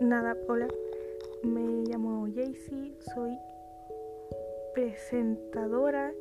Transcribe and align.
Nada, 0.00 0.36
hola. 0.48 0.68
Me 1.42 1.84
llamo 1.84 2.26
Jaycee, 2.34 2.94
soy 3.12 3.38
presentadora 4.72 6.12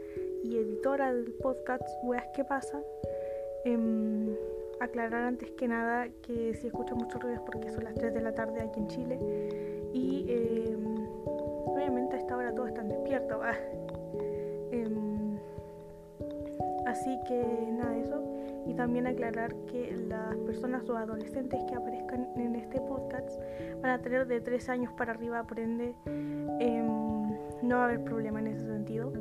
y 0.44 0.58
editora 0.58 1.14
del 1.14 1.32
podcast 1.42 1.84
Weas 2.04 2.28
que 2.36 2.44
pasa. 2.44 2.82
Em, 3.64 4.36
aclarar 4.82 5.24
antes 5.24 5.52
que 5.52 5.68
nada 5.70 6.10
que 6.22 6.54
si 6.56 6.68
escucho 6.68 6.96
mucho 6.96 7.18
ruido 7.20 7.38
es 7.38 7.42
porque 7.42 7.72
son 7.72 7.86
las 7.86 7.96
3 7.96 8.14
de 8.14 8.22
la 8.22 8.34
tarde 8.34 8.62
aquí 8.62 8.80
en 8.80 8.88
Chile 8.88 9.20
y 9.94 10.26
em, 10.30 11.08
obviamente 11.66 12.18
a 12.18 12.20
esta 12.20 12.36
hora 12.36 12.54
todos 12.54 12.70
están 12.70 12.90
despiertos. 12.90 13.42
Em, 14.72 15.38
así 16.86 17.18
que 17.28 17.72
nada, 17.72 17.98
eso. 17.98 18.29
Y 18.70 18.76
también 18.76 19.08
aclarar 19.08 19.56
que 19.66 19.96
las 20.08 20.38
personas 20.38 20.88
o 20.90 20.96
adolescentes 20.96 21.60
que 21.68 21.76
aparezcan 21.76 22.28
en 22.36 22.56
este 22.56 22.80
podcast 22.80 23.42
van 23.82 23.92
a 23.92 24.00
tener 24.00 24.28
de 24.28 24.42
3 24.42 24.70
años 24.70 24.94
para 24.94 25.14
arriba, 25.14 25.44
por 25.48 25.60
ende 25.60 25.96
no 27.64 27.76
va 27.78 27.82
a 27.82 27.86
haber 27.86 28.04
problema 28.04 28.40
en 28.40 28.48
ese 28.48 28.66
sentido. 28.66 29.12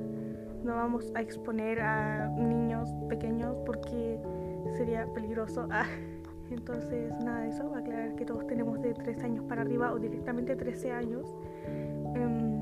No 0.62 0.74
vamos 0.74 1.11
a 1.15 1.23
exponer 1.23 1.80
a 1.80 2.29
niños 2.29 2.91
pequeños 3.09 3.57
porque 3.65 4.21
sería 4.77 5.07
peligroso. 5.15 5.66
Ah, 5.71 5.87
entonces, 6.51 7.12
nada 7.24 7.41
de 7.41 7.49
eso. 7.49 7.74
Aclarar 7.74 8.15
que 8.16 8.24
todos 8.24 8.46
tenemos 8.46 8.80
de 8.83 8.95
3 8.95 9.23
años 9.24 9.45
para 9.45 9.62
arriba 9.62 9.93
o 9.93 9.99
directamente 9.99 10.57
13 10.57 10.93
años. 10.93 11.35
Em, 12.15 12.59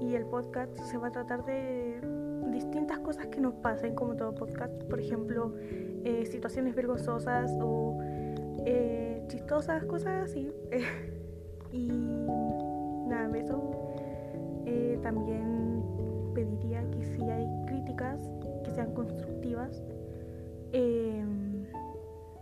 y 0.00 0.14
el 0.14 0.26
podcast 0.26 0.76
se 0.78 0.98
va 0.98 1.08
a 1.08 1.12
tratar 1.12 1.44
de 1.44 2.21
distintas 2.52 2.98
cosas 3.00 3.26
que 3.26 3.40
nos 3.40 3.54
pasen, 3.54 3.94
como 3.94 4.14
todo 4.14 4.34
podcast. 4.34 4.72
Por 4.84 5.00
ejemplo, 5.00 5.54
eh, 6.04 6.26
situaciones 6.26 6.74
vergonzosas 6.74 7.50
o 7.60 7.98
eh, 8.64 9.24
chistosas, 9.28 9.84
cosas 9.84 10.30
así. 10.30 10.52
y 11.72 11.88
nada, 13.08 13.36
eso. 13.36 13.94
Eh, 14.66 14.98
también 15.02 15.82
pediría 16.34 16.88
que 16.90 17.04
si 17.04 17.22
hay 17.22 17.46
críticas, 17.66 18.20
que 18.64 18.70
sean 18.70 18.92
constructivas. 18.94 19.82
Em, 20.72 21.64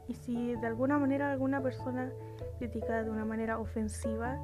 y 0.09 0.15
si 0.15 0.55
de 0.57 0.67
alguna 0.67 0.99
manera 0.99 1.33
alguna 1.33 1.63
persona 1.63 2.11
critica 2.59 3.03
de 3.03 3.11
una 3.11 3.25
manera 3.25 3.59
ofensiva, 3.59 4.39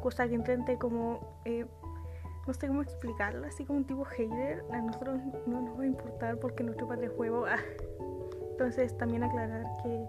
cosa 0.00 0.28
que 0.28 0.34
intente 0.34 0.78
como, 0.78 1.20
no 2.46 2.54
sé 2.54 2.66
cómo 2.66 2.82
explicarlo, 2.82 3.46
así 3.46 3.64
como 3.64 3.78
un 3.78 3.84
tipo 3.84 4.04
hater, 4.04 4.64
a 4.72 4.80
nosotros 4.80 5.20
no 5.46 5.60
nos 5.60 5.78
va 5.78 5.82
a 5.82 5.86
importar 5.86 6.38
porque 6.38 6.64
nuestro 6.64 6.88
padre 6.88 7.08
juego. 7.08 7.46
Ah. 7.46 7.58
Entonces 8.50 8.96
también 8.96 9.24
aclarar 9.24 9.64
que 9.82 10.06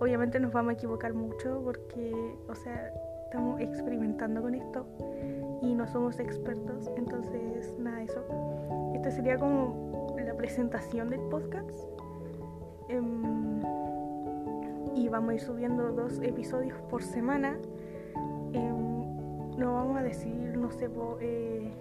obviamente 0.00 0.38
nos 0.40 0.52
vamos 0.52 0.70
a 0.70 0.74
equivocar 0.74 1.14
mucho 1.14 1.60
porque, 1.64 2.12
o 2.48 2.54
sea, 2.54 2.92
estamos 3.24 3.60
experimentando 3.60 4.42
con 4.42 4.54
esto 4.54 4.86
y 5.62 5.74
no 5.74 5.86
somos 5.86 6.18
expertos, 6.18 6.90
entonces 6.96 7.74
nada, 7.78 8.02
eso. 8.02 8.24
Esta 8.94 9.10
sería 9.10 9.38
como 9.38 10.14
la 10.22 10.34
presentación 10.34 11.08
del 11.08 11.20
podcast. 11.22 11.78
Em, 12.88 13.62
y 14.94 15.08
vamos 15.08 15.30
a 15.30 15.34
ir 15.34 15.40
subiendo 15.40 15.92
dos 15.92 16.20
episodios 16.22 16.78
por 16.90 17.02
semana. 17.02 17.56
Em, 18.52 19.56
no 19.56 19.74
vamos 19.74 19.96
a 19.98 20.02
decir, 20.02 20.51
sé, 20.72 20.90
eh, 21.20 21.72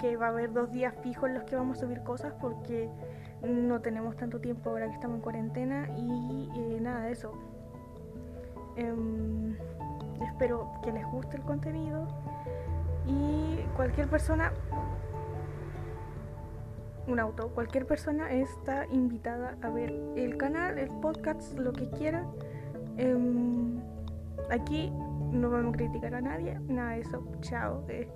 que 0.00 0.16
va 0.16 0.26
a 0.26 0.28
haber 0.30 0.52
dos 0.52 0.70
días 0.72 0.94
fijos 1.02 1.28
en 1.28 1.34
los 1.34 1.44
que 1.44 1.56
vamos 1.56 1.78
a 1.78 1.80
subir 1.82 2.02
cosas 2.02 2.34
porque 2.40 2.88
no 3.42 3.80
tenemos 3.80 4.16
tanto 4.16 4.40
tiempo 4.40 4.70
ahora 4.70 4.86
que 4.86 4.94
estamos 4.94 5.16
en 5.16 5.22
cuarentena 5.22 5.88
y 5.96 6.50
eh, 6.54 6.78
nada 6.80 7.04
de 7.04 7.12
eso. 7.12 7.32
Em, 8.76 9.56
espero 10.22 10.70
que 10.82 10.92
les 10.92 11.04
guste 11.06 11.36
el 11.36 11.42
contenido 11.42 12.06
y 13.06 13.58
cualquier 13.74 14.08
persona, 14.08 14.52
un 17.06 17.20
auto, 17.20 17.48
cualquier 17.50 17.86
persona 17.86 18.32
está 18.32 18.86
invitada 18.86 19.56
a 19.62 19.70
ver 19.70 19.94
el 20.16 20.36
canal, 20.36 20.78
el 20.78 20.90
podcast, 21.00 21.56
lo 21.58 21.72
que 21.72 21.88
quiera. 21.90 22.24
Em, 22.96 23.80
aquí 24.50 24.92
no 25.30 25.50
vamos 25.50 25.74
a 25.74 25.76
criticar 25.76 26.14
a 26.14 26.20
nadie, 26.20 26.58
nada 26.68 26.92
de 26.92 27.00
eso. 27.00 27.22
Chao. 27.40 27.84
Eh. 27.88 28.08